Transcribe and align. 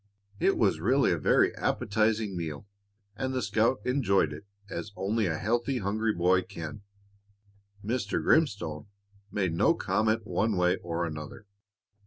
It 0.39 0.57
was 0.57 0.79
really 0.79 1.11
a 1.11 1.17
very 1.19 1.53
appetizing 1.55 2.35
meal, 2.35 2.65
and 3.15 3.35
the 3.35 3.41
scout 3.43 3.81
enjoyed 3.85 4.33
it 4.33 4.47
as 4.67 4.91
only 4.95 5.27
a 5.27 5.37
healthy, 5.37 5.77
hungry 5.77 6.11
boy 6.11 6.41
can. 6.41 6.81
Mr. 7.85 8.19
Grimstone 8.19 8.87
made 9.31 9.53
no 9.53 9.75
comment 9.75 10.25
one 10.25 10.57
way 10.57 10.77
or 10.77 11.05
another. 11.05 11.45